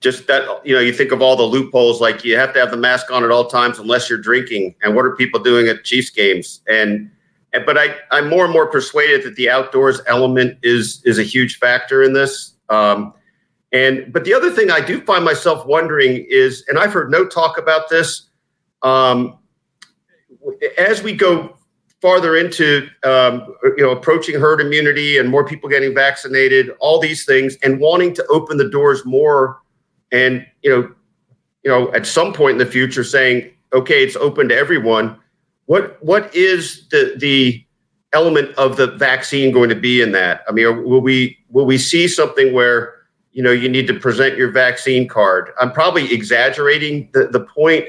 [0.00, 2.70] just that, you know, you think of all the loopholes, like you have to have
[2.70, 4.74] the mask on at all times unless you're drinking.
[4.82, 6.60] And what are people doing at Chiefs games?
[6.68, 7.10] And, and
[7.66, 11.58] but I, I'm more and more persuaded that the outdoors element is, is a huge
[11.58, 12.54] factor in this.
[12.68, 13.14] Um,
[13.72, 17.26] and, but the other thing I do find myself wondering is, and I've heard no
[17.26, 18.28] talk about this,
[18.82, 19.38] um,
[20.78, 21.56] as we go
[22.04, 27.24] farther into um, you know approaching herd immunity and more people getting vaccinated, all these
[27.24, 29.62] things, and wanting to open the doors more,
[30.12, 30.94] and you know,
[31.62, 35.18] you know, at some point in the future, saying, okay, it's open to everyone.
[35.66, 37.64] What what is the the
[38.12, 40.42] element of the vaccine going to be in that?
[40.48, 42.94] I mean, will we will we see something where
[43.32, 45.50] you know you need to present your vaccine card?
[45.60, 47.86] I'm probably exaggerating the the point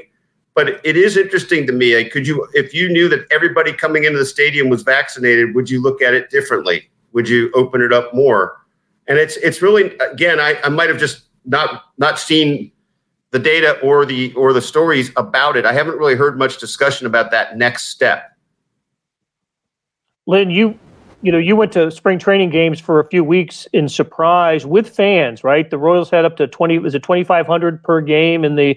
[0.56, 2.02] but it is interesting to me.
[2.08, 5.82] Could you, if you knew that everybody coming into the stadium was vaccinated, would you
[5.82, 6.88] look at it differently?
[7.12, 8.56] Would you open it up more?
[9.06, 12.72] And it's it's really again, I, I might have just not not seen
[13.36, 15.66] the data or the or the stories about it.
[15.66, 18.34] I haven't really heard much discussion about that next step.
[20.26, 20.78] Lynn, you
[21.20, 24.88] you know you went to spring training games for a few weeks in surprise with
[24.88, 25.68] fans, right?
[25.68, 28.74] The Royals had up to twenty was it twenty five hundred per game in the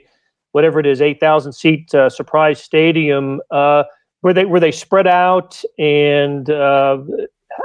[0.52, 3.39] whatever it is, eight thousand seat uh, surprise stadium.
[3.50, 3.84] Uh,
[4.24, 6.98] were they were they spread out, and uh,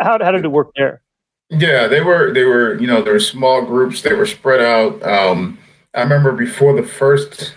[0.01, 1.03] how how did it work there?
[1.51, 4.03] Yeah, they were they were you know there were small groups.
[4.03, 5.03] They were spread out.
[5.03, 5.59] Um,
[5.95, 7.55] I remember before the first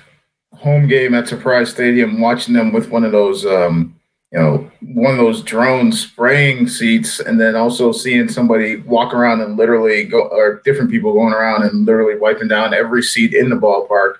[0.53, 3.45] home game at Surprise Stadium, watching them with one of those.
[3.45, 3.93] Um,
[4.31, 9.39] you know, one of those drone spraying seats, and then also seeing somebody walk around
[9.39, 13.49] and literally go, or different people going around and literally wiping down every seat in
[13.49, 14.15] the ballpark.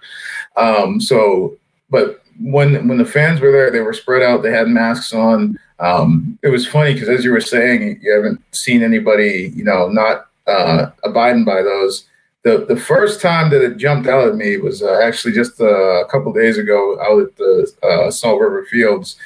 [0.56, 1.58] Um, so,
[1.90, 4.44] but when when the fans were there, they were spread out.
[4.44, 5.60] They had masks on.
[5.80, 9.90] Um, it was funny because as you were saying, you haven't seen anybody, you know,
[9.90, 12.06] not uh, abiding by those.
[12.48, 16.06] The the first time that it jumped out at me was uh, actually just uh,
[16.06, 19.18] a couple days ago out at the uh, Salt River Fields.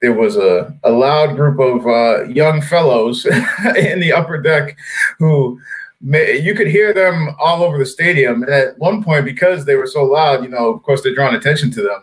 [0.00, 3.26] There was a, a loud group of uh, young fellows
[3.76, 4.78] in the upper deck
[5.18, 5.60] who
[6.02, 8.44] you could hear them all over the stadium.
[8.44, 11.34] And at one point, because they were so loud, you know, of course, they're drawing
[11.34, 12.00] attention to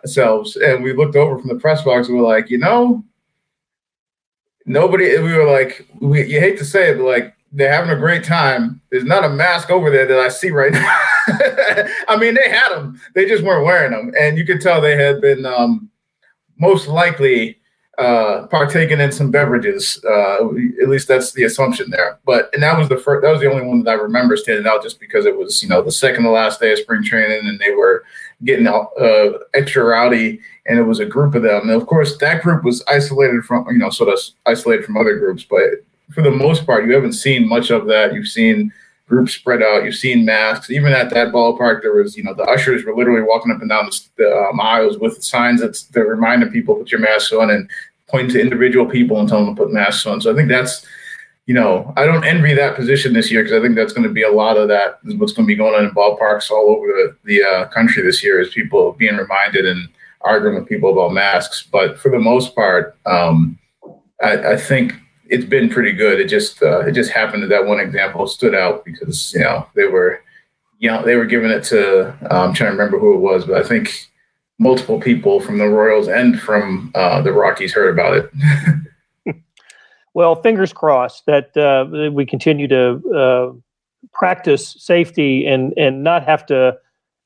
[0.00, 0.54] themselves.
[0.54, 3.02] And we looked over from the press box and we were like, you know,
[4.64, 7.96] nobody, we were like, we, you hate to say it, but like, they're having a
[7.96, 8.80] great time.
[8.90, 10.98] There's not a mask over there that I see right now.
[12.08, 14.12] I mean, they had them, they just weren't wearing them.
[14.18, 15.90] And you could tell they had been um,
[16.58, 17.60] most likely
[17.98, 20.02] uh, partaking in some beverages.
[20.08, 20.46] Uh,
[20.80, 22.18] at least that's the assumption there.
[22.24, 23.22] But and that was the first.
[23.22, 25.68] That was the only one that I remember standing out, just because it was you
[25.68, 28.04] know the second to last day of spring training, and they were
[28.44, 31.68] getting uh, extra rowdy, and it was a group of them.
[31.68, 35.18] And of course, that group was isolated from you know sort of isolated from other
[35.18, 38.12] groups, but for the most part, you haven't seen much of that.
[38.14, 38.72] You've seen
[39.08, 39.84] groups spread out.
[39.84, 40.70] You've seen masks.
[40.70, 43.68] Even at that ballpark, there was, you know, the ushers were literally walking up and
[43.68, 47.68] down the um, aisles with signs that, that reminded people put your mask on and
[48.08, 50.20] pointing to individual people and telling them to put masks on.
[50.20, 50.86] So I think that's,
[51.46, 54.14] you know, I don't envy that position this year because I think that's going to
[54.14, 56.70] be a lot of that is what's going to be going on in ballparks all
[56.70, 59.88] over the, the uh, country this year is people being reminded and
[60.20, 61.66] arguing with people about masks.
[61.70, 63.58] But for the most part, um,
[64.22, 64.94] I, I think
[65.30, 66.20] it's been pretty good.
[66.20, 69.66] It just uh, it just happened that that one example stood out because you know
[69.74, 70.22] they were
[70.78, 73.46] you know they were giving it to uh, I'm trying to remember who it was,
[73.46, 74.10] but I think
[74.58, 78.16] multiple people from the Royals and from uh, the Rockies heard about
[79.26, 79.36] it.
[80.14, 83.52] well, fingers crossed that uh, we continue to uh,
[84.12, 86.76] practice safety and and not have to.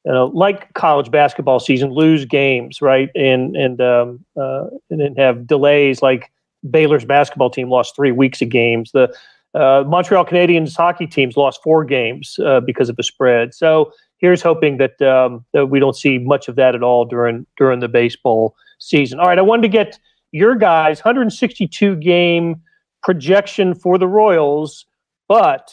[0.07, 5.47] You know, like college basketball season, lose games, right, and and um, uh, and have
[5.47, 6.31] delays like
[6.71, 8.91] Baylor's basketball team lost three weeks of games.
[8.93, 9.15] The
[9.55, 13.55] uh, Montreal Canadiens hockey teams lost four games uh, because of a spread.
[13.55, 17.47] So here's hoping that um, that we don't see much of that at all during
[17.57, 19.21] during the baseball season.
[19.21, 19.99] All right, I wanted to get
[20.33, 22.61] your guys 162 game
[23.03, 24.87] projection for the Royals,
[25.29, 25.73] but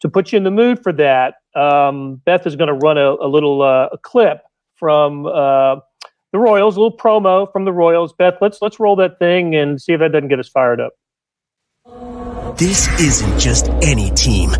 [0.00, 3.12] to put you in the mood for that, um, Beth is going to run a,
[3.14, 4.42] a little uh, a clip
[4.74, 5.76] from uh,
[6.32, 8.12] the Royals, a little promo from the Royals.
[8.12, 10.92] Beth, let's let's roll that thing and see if that doesn't get us fired up.
[12.56, 14.50] This isn't just any team.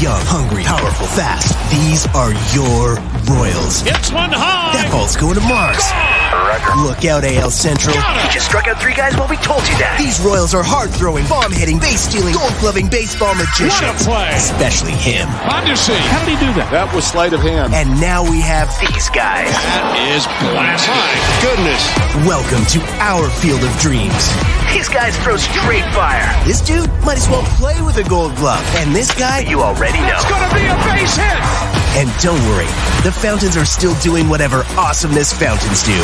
[0.00, 1.52] Young, hungry, powerful, fast.
[1.70, 2.96] These are your
[3.36, 3.86] Royals.
[3.86, 4.72] It's one high.
[4.72, 6.21] That ball's going to Mars.
[6.32, 7.94] Look out, AL Central.
[7.94, 10.00] You just struck out three guys while we told you that.
[10.00, 14.08] These Royals are hard throwing, bomb hitting, base stealing, gold gloving baseball magicians.
[14.08, 14.32] What a play.
[14.32, 15.28] Especially him.
[15.44, 15.92] Mondesi.
[16.08, 16.72] How did he do that?
[16.72, 17.76] That was sleight of hand.
[17.76, 19.52] And now we have these guys.
[19.52, 20.88] That is blast.
[20.88, 21.12] My
[21.44, 21.82] goodness.
[22.24, 24.32] Welcome to our field of dreams.
[24.72, 26.24] These guys throw straight fire.
[26.48, 28.64] This dude might as well play with a gold glove.
[28.80, 30.16] And this guy, you already know.
[30.16, 31.81] It's going to be a base hit.
[31.94, 32.66] And don't worry,
[33.04, 36.00] the fountains are still doing whatever awesomeness fountains do.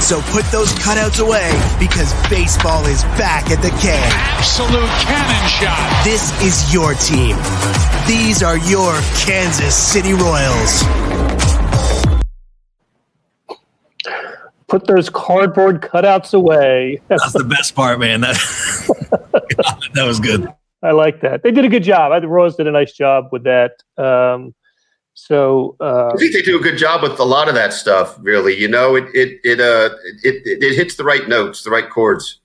[0.00, 3.94] So put those cutouts away because baseball is back at the K.
[3.94, 6.02] Absolute cannon shot.
[6.04, 7.36] This is your team.
[8.06, 10.82] These are your Kansas City Royals.
[14.66, 17.00] Put those cardboard cutouts away.
[17.06, 18.22] That's the best part, man.
[18.22, 18.34] That,
[19.94, 20.52] that was good.
[20.82, 21.44] I like that.
[21.44, 22.10] They did a good job.
[22.10, 23.72] I think the Royals did a nice job with that.
[23.96, 24.54] Um,
[25.18, 28.18] so uh, I think they do a good job with a lot of that stuff.
[28.20, 31.70] Really, you know, it it it uh it it, it hits the right notes, the
[31.70, 32.38] right chords.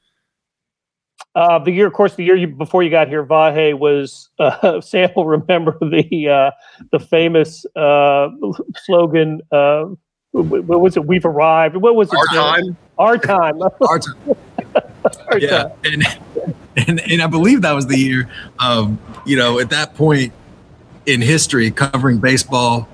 [1.35, 4.79] Uh, the year, of course, the year you, before you got here, Vahe was uh,
[4.81, 6.51] Sam will remember the uh,
[6.93, 8.29] the famous uh,
[8.85, 9.41] slogan.
[9.51, 9.87] Uh,
[10.31, 11.05] what was it?
[11.05, 11.75] We've arrived.
[11.75, 12.17] What was it?
[12.17, 12.77] Our time.
[12.97, 13.61] Our time.
[13.81, 14.37] Our time.
[15.29, 15.71] Our yeah, time.
[15.83, 16.19] and,
[16.77, 18.29] and and I believe that was the year.
[18.59, 20.31] Um, you know, at that point
[21.05, 22.87] in history, covering baseball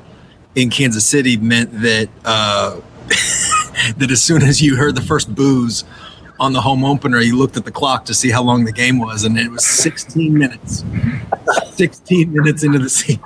[0.56, 2.80] in Kansas City meant that uh,
[3.98, 5.84] that as soon as you heard the first booze
[6.40, 9.00] on the home opener, you looked at the clock to see how long the game
[9.00, 10.84] was, and it was 16 minutes.
[11.74, 13.22] 16 minutes into the season,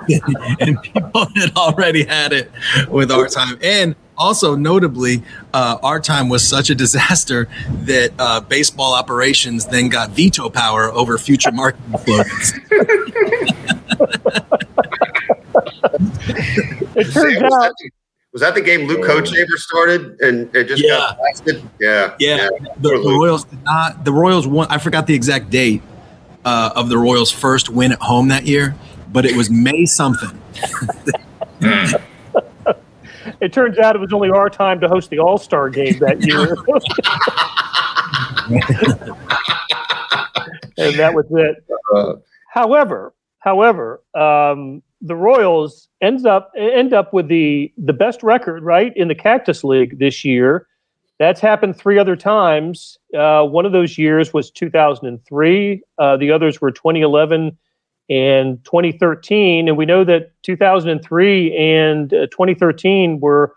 [0.60, 2.50] and people had already had it
[2.88, 3.58] with our time.
[3.62, 5.22] And also, notably,
[5.54, 7.48] uh, our time was such a disaster
[7.84, 12.52] that uh, baseball operations then got veto power over future marketing slogans.
[16.94, 17.90] It turns was, out that the,
[18.32, 20.98] was that the game Luke Hochevar started and it just Yeah.
[20.98, 21.62] got blasted?
[21.80, 22.14] Yeah.
[22.18, 22.48] Yeah,
[22.80, 24.04] the, the Royals did not.
[24.04, 24.66] The Royals won.
[24.70, 25.82] I forgot the exact date
[26.44, 28.74] uh, of the Royals' first win at home that year,
[29.12, 30.38] but it was May something.
[33.42, 36.22] it turns out it was only our time to host the All Star game that
[36.22, 36.52] year,
[40.78, 41.56] and that was it.
[41.94, 42.14] Uh,
[42.52, 48.92] However, however, um, the Royals ends up end up with the the best record right
[48.94, 50.66] in the Cactus League this year.
[51.18, 52.98] That's happened three other times.
[53.16, 55.82] Uh, one of those years was 2003.
[55.96, 57.56] Uh, the others were 2011
[58.12, 59.68] and 2013.
[59.68, 63.54] And we know that 2003 and uh, 2013 were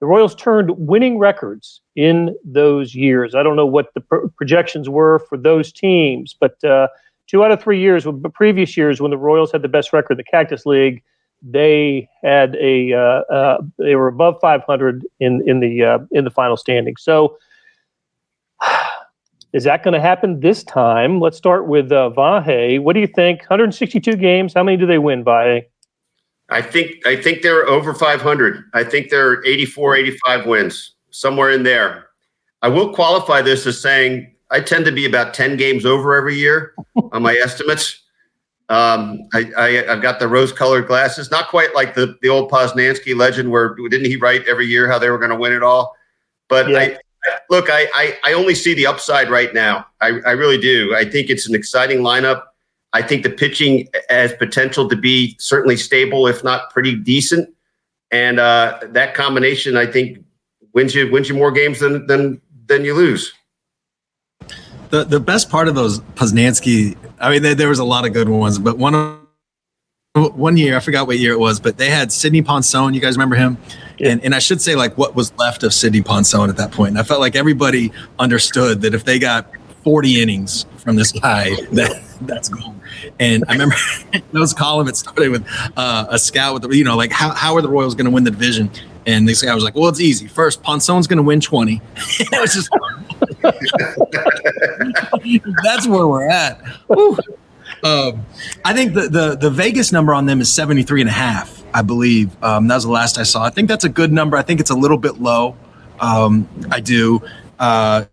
[0.00, 3.34] the Royals turned winning records in those years.
[3.34, 6.88] I don't know what the pro- projections were for those teams, but uh,
[7.26, 10.16] two out of three years, previous years when the Royals had the best record in
[10.16, 11.02] the Cactus League,
[11.42, 16.30] they had a uh, uh, they were above 500 in in the uh, in the
[16.30, 16.96] final standing.
[16.98, 17.36] So,
[19.52, 21.20] is that going to happen this time?
[21.20, 22.80] Let's start with uh, Vahe.
[22.80, 23.40] What do you think?
[23.40, 24.54] 162 games.
[24.54, 25.64] How many do they win, Vahe?
[26.50, 28.64] I think I think they're over 500.
[28.74, 32.06] I think they're 84, 85 wins, somewhere in there.
[32.62, 36.36] I will qualify this as saying I tend to be about 10 games over every
[36.36, 36.74] year
[37.12, 38.02] on my estimates.
[38.68, 43.16] Um, I, I have got the rose-colored glasses, not quite like the the old Posnanski
[43.16, 45.96] legend, where didn't he write every year how they were going to win it all?
[46.48, 46.78] But Yeah.
[46.78, 46.98] I,
[47.48, 49.86] look, I, I I only see the upside right now.
[50.00, 50.94] I, I really do.
[50.94, 52.44] I think it's an exciting lineup.
[52.92, 57.48] I think the pitching has potential to be certainly stable, if not pretty decent.
[58.10, 60.18] And uh, that combination, I think,
[60.74, 63.32] wins you wins you more games than than than you lose.
[64.90, 68.12] The the best part of those Posnanski, I mean, there, there was a lot of
[68.12, 69.20] good ones, but one of
[70.14, 72.94] one year, I forgot what year it was, but they had Sidney Ponson.
[72.94, 73.58] You guys remember him?
[74.00, 76.90] And and I should say like what was left of Sidney Ponson at that point.
[76.90, 79.46] And I felt like everybody understood that if they got
[79.84, 82.74] 40 innings from this guy, that that's gold.
[83.20, 83.76] And I remember
[84.32, 85.46] those column it started with
[85.76, 88.10] uh, a scout with the, you know like how how are the Royals going to
[88.10, 88.68] win the division?
[89.06, 90.26] And this guy was like, well, it's easy.
[90.26, 91.80] First, Ponson's going to win 20.
[91.96, 92.68] it was just
[95.64, 96.60] that's where we're at.
[96.88, 97.16] Whew.
[97.82, 98.26] Um,
[98.64, 101.82] I think the, the the Vegas number on them is 73 and a half, I
[101.82, 102.30] believe.
[102.42, 103.42] Um, that was the last I saw.
[103.44, 104.36] I think that's a good number.
[104.36, 105.56] I think it's a little bit low.
[106.00, 107.22] Um, I do.
[107.58, 108.04] Uh,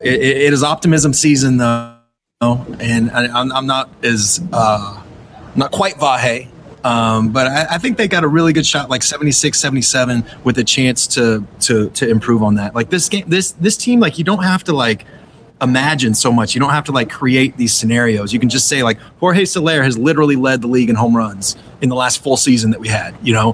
[0.00, 1.96] it, it is optimism season though,
[2.40, 5.02] and I, I'm, I'm not as uh,
[5.54, 6.48] not quite Vahe.
[6.84, 10.58] Um, but I, I think they got a really good shot, like 76, 77, with
[10.58, 12.74] a chance to to to improve on that.
[12.74, 15.06] Like this game, this this team, like you don't have to like
[15.62, 16.54] imagine so much.
[16.54, 18.32] You don't have to like create these scenarios.
[18.32, 21.56] You can just say like Jorge Soler has literally led the league in home runs
[21.80, 23.14] in the last full season that we had.
[23.22, 23.52] You know,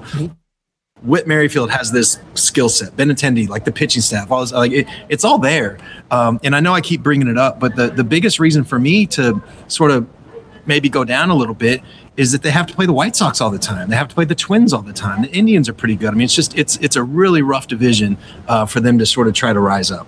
[1.03, 2.95] Whit Merrifield has this skill set.
[2.95, 5.77] Benintendi, like the pitching staff, all this, like it, it's all there.
[6.11, 8.79] Um, and I know I keep bringing it up, but the the biggest reason for
[8.79, 10.07] me to sort of
[10.65, 11.81] maybe go down a little bit
[12.17, 13.89] is that they have to play the White Sox all the time.
[13.89, 15.21] They have to play the Twins all the time.
[15.21, 16.09] The Indians are pretty good.
[16.09, 19.27] I mean, it's just it's it's a really rough division uh, for them to sort
[19.27, 20.07] of try to rise up.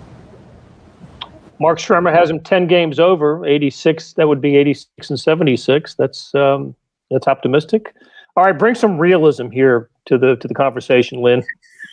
[1.62, 4.14] Mark Schremer has him 10 games over, 86.
[4.14, 5.94] That would be 86 and 76.
[5.94, 6.74] That's um,
[7.08, 7.94] that's optimistic.
[8.36, 11.44] All right, bring some realism here to the to the conversation, Lynn.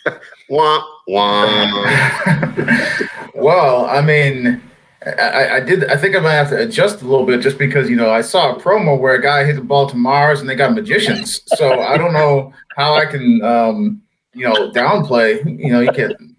[0.48, 1.44] Wah, wah.
[3.34, 4.60] well, I mean,
[5.04, 5.84] I, I did.
[5.84, 8.22] I think I might have to adjust a little bit just because you know I
[8.22, 11.42] saw a promo where a guy hit the ball to Mars and they got magicians.
[11.56, 14.02] So I don't know how I can, um,
[14.32, 15.44] you know, downplay.
[15.44, 16.29] You know, you can.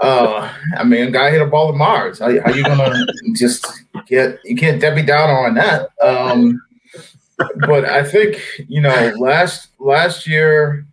[0.00, 2.18] Uh, I mean, guy hit a ball to Mars.
[2.18, 3.66] How, how you gonna just
[4.06, 4.38] get?
[4.44, 5.90] You can't Debbie down on that.
[6.02, 6.60] Um,
[7.66, 10.86] but I think you know last last year.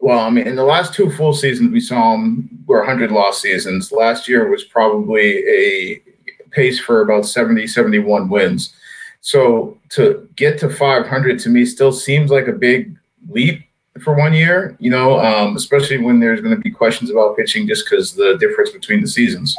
[0.00, 3.40] Well, I mean, in the last two full seasons we saw them were 100 loss
[3.40, 3.90] seasons.
[3.90, 6.02] Last year was probably a
[6.50, 8.74] pace for about 70, 71 wins.
[9.22, 12.94] So to get to 500 to me still seems like a big
[13.30, 13.64] leap
[14.02, 17.68] for one year, you know, um, especially when there's going to be questions about pitching
[17.68, 19.56] just because the difference between the seasons.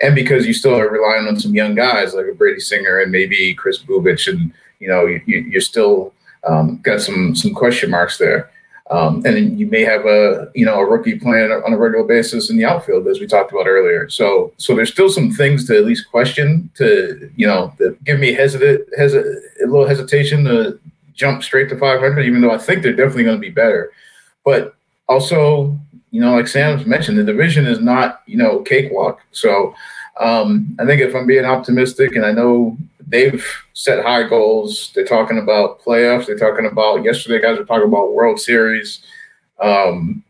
[0.00, 3.12] And because you still are relying on some young guys like a Brady Singer and
[3.12, 6.12] maybe Kris Bubic, and, you know, you, you're still
[6.46, 8.50] um, got some some question marks there.
[8.88, 12.06] Um, and then you may have a you know a rookie playing on a regular
[12.06, 14.08] basis in the outfield, as we talked about earlier.
[14.08, 17.72] So so there's still some things to at least question to you know
[18.04, 20.78] give me hesitant hesi- a little hesitation to
[21.16, 23.92] jump straight to 500, even though I think they're definitely going to be better.
[24.44, 24.76] But
[25.08, 25.76] also,
[26.12, 29.20] you know, like Sam's mentioned, the division is not you know cakewalk.
[29.32, 29.74] So
[30.20, 34.92] um, I think if I'm being optimistic, and I know they've set high goals.
[34.94, 36.26] They're talking about playoffs.
[36.26, 37.40] They're talking about yesterday.
[37.40, 39.02] Guys were talking about World Series.
[39.60, 40.22] Um,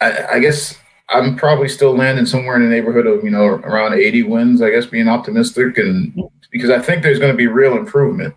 [0.00, 3.94] I, I guess I'm probably still landing somewhere in the neighborhood of you know around
[3.94, 4.62] 80 wins.
[4.62, 8.34] I guess being optimistic, and because I think there's going to be real improvement.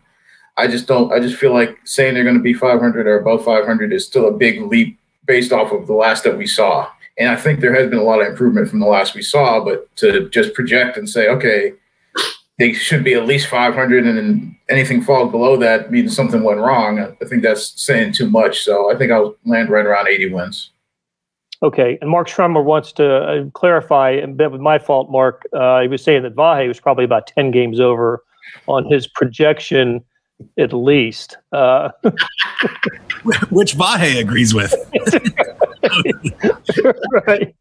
[0.57, 1.11] I just don't.
[1.11, 4.27] I just feel like saying they're going to be 500 or above 500 is still
[4.27, 6.89] a big leap based off of the last that we saw.
[7.17, 9.63] And I think there has been a lot of improvement from the last we saw.
[9.63, 11.73] But to just project and say, okay,
[12.57, 16.59] they should be at least 500, and then anything falls below that means something went
[16.59, 16.99] wrong.
[16.99, 18.63] I think that's saying too much.
[18.63, 20.71] So I think I'll land right around 80 wins.
[21.63, 25.43] Okay, and Mark Schremer wants to uh, clarify, and that was my fault, Mark.
[25.53, 28.23] Uh, he was saying that Vahe was probably about 10 games over
[28.67, 30.03] on his projection,
[30.57, 31.37] at least.
[31.51, 31.89] Uh,
[33.49, 34.73] Which Vahe agrees with.
[37.27, 37.55] right.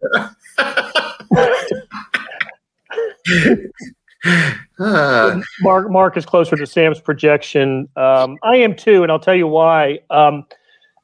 [5.61, 7.89] Mark Mark is closer to Sam's projection.
[7.97, 10.01] Um, I am too, and I'll tell you why.
[10.11, 10.45] Um,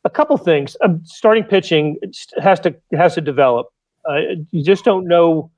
[0.04, 0.76] a couple things.
[0.82, 1.98] Um, starting pitching
[2.38, 3.68] has to has to develop.
[4.08, 5.50] Uh, you just don't know.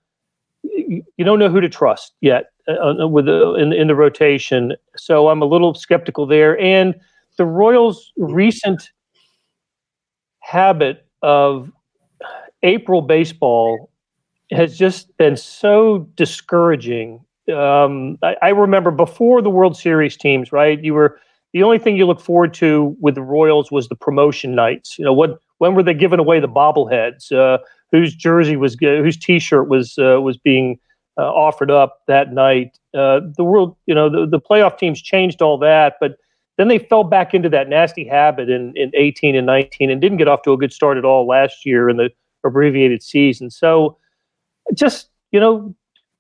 [0.63, 4.75] You don't know who to trust yet uh, uh, with the, in in the rotation.
[4.97, 6.59] So I'm a little skeptical there.
[6.59, 6.95] And
[7.37, 8.91] the Royals' recent
[10.41, 11.71] habit of
[12.63, 13.91] April baseball
[14.51, 20.83] has just been so discouraging um, I, I remember before the World Series teams, right?
[20.83, 21.19] You were
[21.53, 24.99] the only thing you looked forward to with the Royals was the promotion nights.
[24.99, 27.33] You know, what when were they giving away the bobbleheads?
[27.33, 27.59] Uh,
[27.93, 30.79] whose jersey was whose T-shirt was uh, was being
[31.19, 32.79] uh, offered up that night?
[32.95, 36.17] Uh, the world, you know, the, the playoff teams changed all that, but
[36.59, 40.19] then they fell back into that nasty habit in, in 18 and 19 and didn't
[40.19, 42.11] get off to a good start at all last year in the
[42.45, 43.51] abbreviated season.
[43.51, 43.97] So
[44.75, 45.75] just, you know,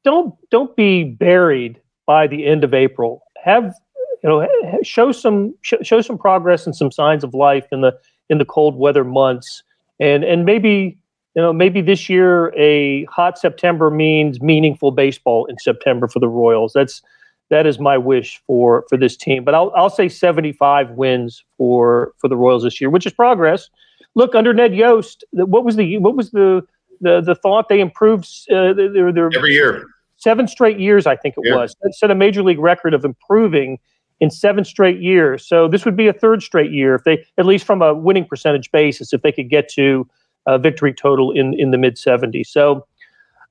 [0.04, 3.22] don't don't be buried by the end of April.
[3.42, 3.74] Have
[4.22, 4.48] you know
[4.82, 7.96] show some show some progress and some signs of life in the
[8.28, 9.62] in the cold weather months
[10.00, 10.98] and and maybe
[11.34, 16.28] you know maybe this year a hot September means meaningful baseball in September for the
[16.28, 16.72] Royals.
[16.74, 17.02] That's
[17.50, 19.44] that is my wish for for this team.
[19.44, 23.68] But I'll I'll say 75 wins for for the Royals this year, which is progress.
[24.14, 26.62] Look under Ned Yost, what was the what was the
[27.00, 29.86] the, the thought they improved uh, their, their every year
[30.22, 31.56] seven straight years I think it yeah.
[31.56, 33.78] was that set a major league record of improving
[34.20, 35.44] in seven straight years.
[35.44, 38.24] So this would be a third straight year if they, at least from a winning
[38.24, 40.08] percentage basis, if they could get to
[40.46, 42.46] a victory total in in the mid 70s.
[42.46, 42.86] So,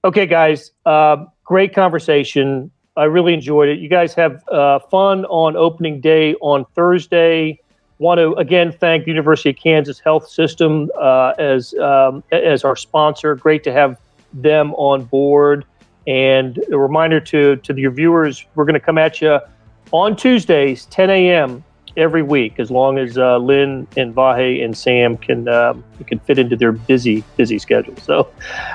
[0.03, 2.71] okay, guys, uh, great conversation.
[2.97, 3.79] I really enjoyed it.
[3.79, 7.59] You guys have uh, fun on opening day on Thursday.
[7.99, 12.75] Want to again thank the University of Kansas Health System uh, as um, as our
[12.75, 13.35] sponsor.
[13.35, 13.99] Great to have
[14.33, 15.65] them on board.
[16.07, 19.39] And a reminder to to your viewers, we're going to come at you
[19.91, 21.63] on Tuesdays, 10 a.m.
[21.97, 26.39] every week, as long as uh, Lynn and Vahe and Sam can um, can fit
[26.39, 27.95] into their busy busy schedule.
[27.97, 28.31] So,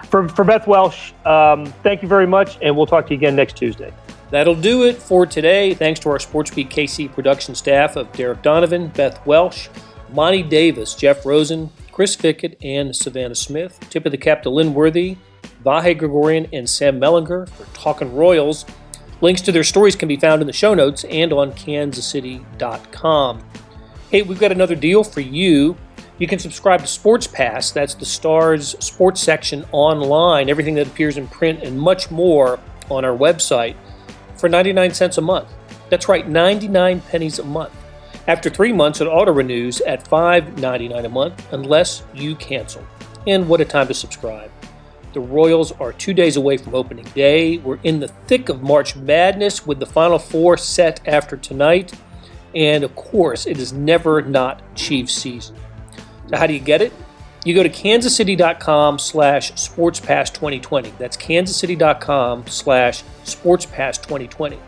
[0.08, 3.36] for for Beth Welsh, um, thank you very much, and we'll talk to you again
[3.36, 3.92] next Tuesday.
[4.30, 5.74] That'll do it for today.
[5.74, 9.68] Thanks to our SportsBeat KC production staff of Derek Donovan, Beth Welsh,
[10.12, 13.78] Monty Davis, Jeff Rosen, Chris Fickett, and Savannah Smith.
[13.88, 15.16] Tip of the cap to Lynn Worthy,
[15.64, 18.66] Vahe Gregorian, and Sam Mellinger for Talking Royals.
[19.20, 23.42] Links to their stories can be found in the show notes and on kansascity.com.
[24.10, 25.76] Hey, we've got another deal for you.
[26.18, 31.18] You can subscribe to Sports Pass, that's the Stars sports section online, everything that appears
[31.18, 32.58] in print and much more
[32.90, 33.76] on our website
[34.36, 35.48] for 99 cents a month.
[35.90, 37.72] That's right, 99 pennies a month.
[38.28, 42.84] After three months, it auto renews at $5.99 a month unless you cancel.
[43.26, 44.50] And what a time to subscribe!
[45.16, 47.56] The Royals are two days away from opening day.
[47.56, 51.90] We're in the thick of March Madness with the Final Four set after tonight.
[52.54, 55.56] And of course, it is never not Chiefs season.
[56.28, 56.92] So how do you get it?
[57.46, 60.98] You go to kansascity.com slash sportspass2020.
[60.98, 64.58] That's kansascity.com slash sportspass2020.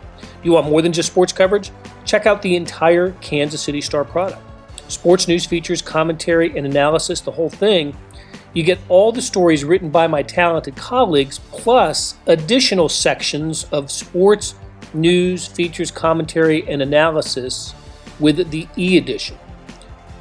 [0.41, 1.69] You want more than just sports coverage?
[2.05, 4.41] Check out the entire Kansas City Star product.
[4.87, 7.95] Sports news features, commentary, and analysis, the whole thing–
[8.53, 14.55] you get all the stories written by my talented colleagues, plus additional sections of sports,
[14.93, 17.75] news, features, commentary, and analysis
[18.19, 19.37] with the e edition.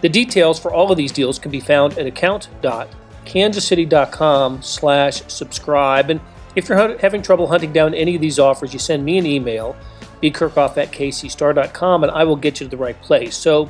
[0.00, 6.08] The details for all of these deals can be found at account.kansascity.com slash subscribe.
[6.10, 6.20] And
[6.54, 9.74] if you're having trouble hunting down any of these offers, you send me an email,
[10.22, 13.36] bkerkhoff at kcstar.com, and I will get you to the right place.
[13.36, 13.68] So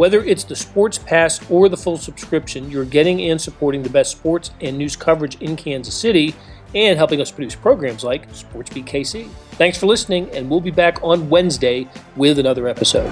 [0.00, 4.12] whether it's the Sports Pass or the full subscription, you're getting and supporting the best
[4.12, 6.34] sports and news coverage in Kansas City
[6.74, 9.28] and helping us produce programs like SportsBeat KC.
[9.58, 11.86] Thanks for listening, and we'll be back on Wednesday
[12.16, 13.10] with another episode.